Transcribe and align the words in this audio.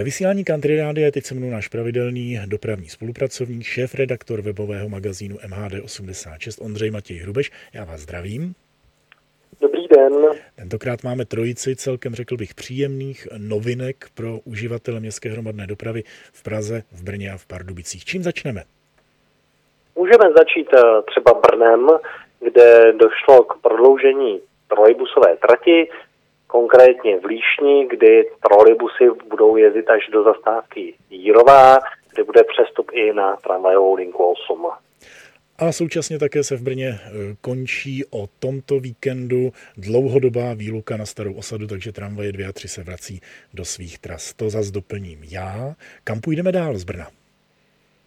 Ve 0.00 0.04
vysílání 0.04 0.44
Country 0.44 0.76
Rádia 0.76 1.06
je 1.06 1.12
teď 1.12 1.24
se 1.24 1.34
mnou 1.34 1.50
náš 1.50 1.68
pravidelný 1.68 2.40
dopravní 2.46 2.88
spolupracovník, 2.88 3.62
šéf 3.62 3.94
redaktor 3.94 4.40
webového 4.40 4.88
magazínu 4.88 5.36
MHD86 5.36 6.64
Ondřej 6.64 6.90
Matěj 6.90 7.16
Hrubeš. 7.16 7.50
Já 7.74 7.84
vás 7.84 8.00
zdravím. 8.00 8.54
Dobrý 9.60 9.88
den. 9.88 10.12
Tentokrát 10.56 11.04
máme 11.04 11.24
trojici 11.24 11.76
celkem, 11.76 12.14
řekl 12.14 12.36
bych, 12.36 12.54
příjemných 12.54 13.28
novinek 13.38 14.06
pro 14.14 14.38
uživatele 14.44 15.00
městské 15.00 15.28
hromadné 15.28 15.66
dopravy 15.66 16.02
v 16.32 16.42
Praze, 16.42 16.82
v 16.92 17.04
Brně 17.04 17.30
a 17.32 17.36
v 17.36 17.46
Pardubicích. 17.46 18.04
Čím 18.04 18.22
začneme? 18.22 18.62
Můžeme 19.96 20.32
začít 20.36 20.68
eh, 20.74 20.80
třeba 21.06 21.40
Brnem, 21.40 21.86
kde 22.40 22.92
došlo 22.92 23.44
k 23.44 23.60
prodloužení 23.62 24.40
trolejbusové 24.68 25.36
trati, 25.36 25.88
konkrétně 26.50 27.18
v 27.18 27.24
Líšni, 27.24 27.86
kdy 27.90 28.30
trolejbusy 28.42 29.04
budou 29.28 29.56
jezdit 29.56 29.90
až 29.90 30.08
do 30.12 30.22
zastávky 30.22 30.94
Jírová, 31.10 31.78
kde 32.14 32.24
bude 32.24 32.44
přestup 32.44 32.90
i 32.92 33.12
na 33.12 33.36
tramvajovou 33.36 33.94
linku 33.94 34.24
8. 34.24 34.66
A 35.58 35.72
současně 35.72 36.18
také 36.18 36.44
se 36.44 36.56
v 36.56 36.62
Brně 36.62 36.88
e, 36.88 36.98
končí 37.40 38.04
o 38.10 38.26
tomto 38.38 38.80
víkendu 38.80 39.50
dlouhodobá 39.76 40.54
výluka 40.54 40.96
na 40.96 41.06
starou 41.06 41.34
osadu, 41.34 41.66
takže 41.66 41.92
tramvaje 41.92 42.32
2 42.32 42.48
a 42.48 42.52
3 42.52 42.68
se 42.68 42.82
vrací 42.82 43.20
do 43.54 43.64
svých 43.64 43.98
tras. 43.98 44.34
To 44.34 44.50
zase 44.50 44.72
doplním 44.72 45.18
já. 45.32 45.74
Kam 46.04 46.20
půjdeme 46.20 46.52
dál 46.52 46.74
z 46.74 46.84
Brna? 46.84 47.06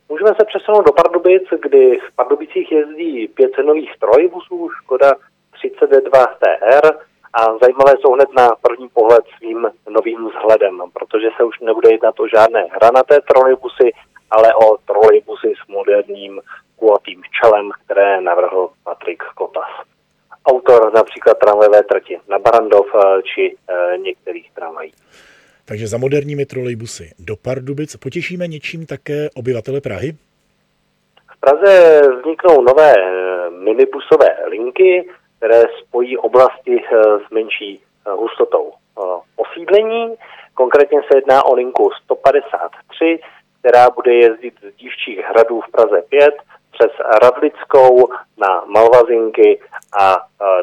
Můžeme 0.10 0.30
se 0.30 0.46
přesunout 0.46 0.86
do 0.86 0.92
Pardubic, 0.92 1.44
kdy 1.62 1.98
v 2.08 2.16
Pardubicích 2.16 2.72
jezdí 2.72 3.28
pět 3.28 3.52
cenových 3.56 3.92
trojbusů, 4.00 4.70
Škoda 4.82 5.12
32 5.54 6.26
TR, 6.26 7.13
a 7.34 7.42
zajímavé 7.62 7.94
jsou 7.98 8.14
hned 8.14 8.30
na 8.38 8.50
první 8.62 8.90
pohled 8.90 9.24
svým 9.38 9.68
novým 9.90 10.30
vzhledem, 10.30 10.82
protože 10.94 11.28
se 11.38 11.44
už 11.44 11.60
nebude 11.60 11.92
jednat 11.92 12.20
o 12.20 12.28
žádné 12.28 12.68
hranaté 12.72 13.22
trolejbusy, 13.22 13.92
ale 14.32 14.56
o 14.56 14.78
trolejbusy 14.78 15.54
s 15.64 15.68
moderním 15.68 16.42
kulatým 16.76 17.22
čelem, 17.42 17.72
které 17.86 18.22
navrhl 18.22 18.70
Patrik 18.84 19.24
Kotas. 19.36 19.72
Autor 20.46 20.94
například 20.94 21.38
tramvajové 21.38 21.84
trati 21.84 22.20
na 22.30 22.40
Barandov 22.40 22.86
eh, 22.96 23.22
či 23.24 23.56
e, 23.56 23.98
některých 23.98 24.52
tramvají. 24.52 24.92
Takže 25.66 25.88
za 25.88 25.98
moderními 25.98 26.46
trolejbusy 26.46 27.12
do 27.20 27.36
Pardubic 27.36 27.96
potěšíme 27.96 28.48
něčím 28.48 28.86
také 28.86 29.30
obyvatele 29.36 29.82
Prahy? 29.82 30.12
V 31.36 31.40
Praze 31.40 32.02
vzniknou 32.20 32.62
nové 32.62 32.94
eh, 32.98 33.50
minibusové 33.50 34.30
linky, 34.50 35.10
které 35.44 35.64
spojí 35.82 36.18
oblasti 36.18 36.82
s 37.28 37.30
menší 37.32 37.82
hustotou 38.18 38.74
osídlení. 39.36 40.16
Konkrétně 40.54 41.00
se 41.12 41.18
jedná 41.18 41.46
o 41.46 41.56
linku 41.56 41.90
153, 42.04 43.20
která 43.60 43.90
bude 43.90 44.14
jezdit 44.14 44.54
z 44.62 44.76
Dívčích 44.76 45.20
hradů 45.20 45.62
v 45.62 45.72
Praze 45.72 46.02
5 46.10 46.36
přes 46.72 46.92
Radlickou 47.22 48.10
na 48.38 48.66
Malvazinky 48.66 49.62
a 50.00 50.16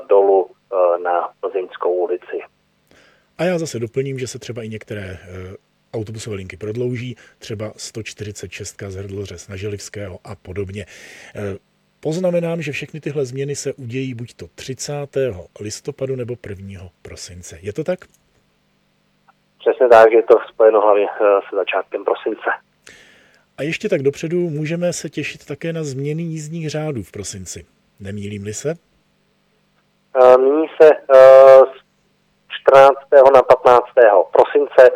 dolů 0.08 0.50
na 1.02 1.28
Plzeňskou 1.40 1.92
ulici. 1.92 2.40
A 3.38 3.44
já 3.44 3.58
zase 3.58 3.78
doplním, 3.78 4.18
že 4.18 4.26
se 4.26 4.38
třeba 4.38 4.62
i 4.62 4.68
některé 4.68 5.18
autobusové 5.94 6.36
linky 6.36 6.56
prodlouží, 6.56 7.16
třeba 7.38 7.72
146 7.76 8.82
z 8.88 8.96
Hrdloře 8.96 9.38
z 9.38 9.48
Naželivského 9.48 10.18
a 10.24 10.34
podobně. 10.34 10.86
Poznamenám, 12.02 12.62
že 12.62 12.72
všechny 12.72 13.00
tyhle 13.00 13.24
změny 13.24 13.56
se 13.56 13.72
udějí 13.72 14.14
buď 14.14 14.34
to 14.34 14.46
30. 14.54 14.92
listopadu 15.60 16.16
nebo 16.16 16.34
1. 16.48 16.80
prosince. 17.02 17.58
Je 17.62 17.72
to 17.72 17.84
tak? 17.84 17.98
Přesně 19.58 19.88
tak, 19.88 20.12
je 20.12 20.22
to 20.22 20.34
spojeno 20.48 20.80
hlavně 20.80 21.04
e, 21.04 21.08
se 21.50 21.56
začátkem 21.56 22.04
prosince. 22.04 22.50
A 23.58 23.62
ještě 23.62 23.88
tak 23.88 24.02
dopředu 24.02 24.50
můžeme 24.50 24.92
se 24.92 25.08
těšit 25.08 25.46
také 25.46 25.72
na 25.72 25.82
změny 25.84 26.22
jízdních 26.22 26.70
řádů 26.70 27.02
v 27.02 27.12
prosinci. 27.12 27.66
Nemýlím-li 28.00 28.54
se? 28.54 28.74
Nyní 30.38 30.66
se 30.82 30.90
z 31.64 31.80
14. 32.62 32.98
na 33.34 33.42
15. 33.42 33.84
prosince 34.32 34.94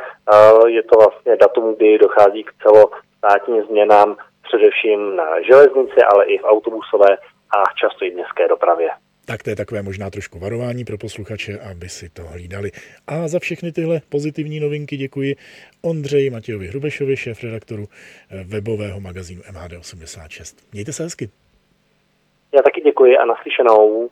je 0.66 0.82
to 0.82 0.98
vlastně 0.98 1.36
datum, 1.36 1.74
kdy 1.76 1.98
dochází 1.98 2.44
k 2.44 2.52
celostátním 2.62 3.62
změnám 3.62 4.16
především 4.56 5.16
na 5.16 5.42
železnici, 5.42 6.00
ale 6.12 6.24
i 6.24 6.38
v 6.38 6.44
autobusové 6.44 7.16
a 7.56 7.58
často 7.80 8.04
i 8.04 8.10
městské 8.10 8.48
dopravě. 8.48 8.88
Tak 9.26 9.42
to 9.42 9.50
je 9.50 9.56
takové 9.56 9.82
možná 9.82 10.10
trošku 10.10 10.38
varování 10.38 10.84
pro 10.84 10.98
posluchače, 10.98 11.58
aby 11.70 11.88
si 11.88 12.08
to 12.08 12.22
hlídali. 12.22 12.70
A 13.06 13.28
za 13.28 13.38
všechny 13.38 13.72
tyhle 13.72 14.00
pozitivní 14.08 14.60
novinky 14.60 14.96
děkuji 14.96 15.36
Ondřeji 15.82 16.30
Matějovi 16.30 16.66
Hrubešovi, 16.66 17.16
šéf-redaktoru 17.16 17.84
eh, 17.84 18.44
webového 18.44 19.00
magazínu 19.00 19.42
MHD86. 19.42 20.56
Mějte 20.72 20.92
se 20.92 21.02
hezky. 21.02 21.30
Já 22.54 22.62
taky 22.62 22.80
děkuji 22.80 23.16
a 23.16 23.24
naslyšenou. 23.24 24.10